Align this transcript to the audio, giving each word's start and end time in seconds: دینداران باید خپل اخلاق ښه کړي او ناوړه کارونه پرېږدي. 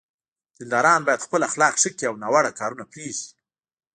دینداران 0.57 1.01
باید 1.05 1.25
خپل 1.25 1.41
اخلاق 1.49 1.73
ښه 1.81 1.89
کړي 1.95 2.05
او 2.09 2.15
ناوړه 2.23 2.51
کارونه 2.59 2.83
پرېږدي. 2.91 3.29